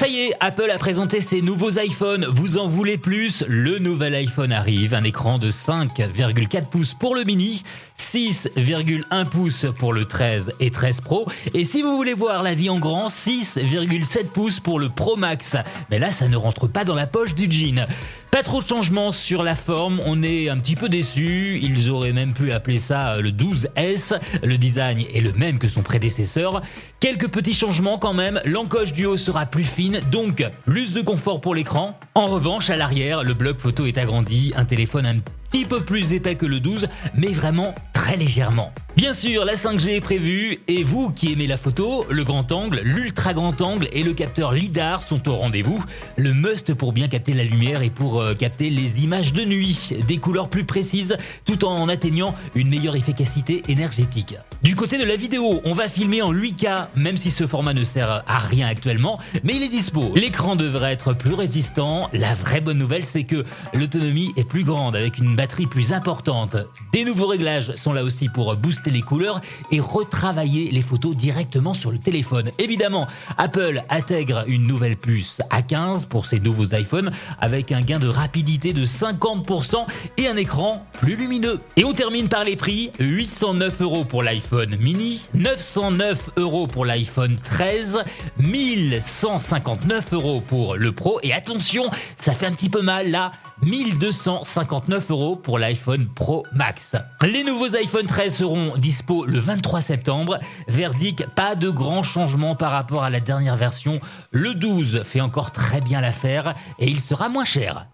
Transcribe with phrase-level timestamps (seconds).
[0.00, 2.24] Ça y est, Apple a présenté ses nouveaux iPhones.
[2.32, 3.44] Vous en voulez plus?
[3.46, 4.94] Le nouvel iPhone arrive.
[4.94, 7.62] Un écran de 5,4 pouces pour le mini,
[7.98, 11.28] 6,1 pouces pour le 13 et 13 Pro.
[11.52, 15.58] Et si vous voulez voir la vie en grand, 6,7 pouces pour le Pro Max.
[15.90, 17.86] Mais là, ça ne rentre pas dans la poche du jean.
[18.30, 21.58] Pas trop de changements sur la forme, on est un petit peu déçu.
[21.62, 24.18] Ils auraient même pu appeler ça le 12S.
[24.44, 26.62] Le design est le même que son prédécesseur.
[27.00, 28.40] Quelques petits changements quand même.
[28.44, 31.98] L'encoche du haut sera plus fine, donc plus de confort pour l'écran.
[32.14, 34.52] En revanche, à l'arrière, le bloc photo est agrandi.
[34.56, 38.72] Un téléphone un petit peu plus épais que le 12, mais vraiment très légèrement.
[39.00, 42.82] Bien sûr, la 5G est prévue et vous qui aimez la photo, le grand angle,
[42.84, 45.82] l'ultra grand angle et le capteur LIDAR sont au rendez-vous.
[46.18, 49.94] Le must pour bien capter la lumière et pour euh, capter les images de nuit,
[50.06, 54.34] des couleurs plus précises tout en atteignant une meilleure efficacité énergétique.
[54.62, 57.84] Du côté de la vidéo, on va filmer en 8K, même si ce format ne
[57.84, 60.12] sert à rien actuellement, mais il est dispo.
[60.14, 62.10] L'écran devrait être plus résistant.
[62.12, 66.58] La vraie bonne nouvelle, c'est que l'autonomie est plus grande avec une batterie plus importante.
[66.92, 71.74] Des nouveaux réglages sont là aussi pour booster les couleurs et retravailler les photos directement
[71.74, 72.50] sur le téléphone.
[72.58, 78.08] Évidemment, Apple intègre une nouvelle puce A15 pour ses nouveaux iPhones avec un gain de
[78.08, 81.60] rapidité de 50% et un écran plus lumineux.
[81.76, 87.36] Et on termine par les prix 809 euros pour l'iPhone mini, 909 euros pour l'iPhone
[87.42, 88.04] 13,
[88.38, 91.84] 1159 euros pour le Pro et attention,
[92.16, 93.32] ça fait un petit peu mal là.
[93.62, 96.96] 1259 euros pour l'iPhone Pro Max.
[97.22, 100.38] Les nouveaux iPhone 13 seront dispo le 23 septembre.
[100.68, 104.00] Verdict, pas de grands changements par rapport à la dernière version.
[104.30, 107.90] Le 12 fait encore très bien l'affaire et il sera moins cher.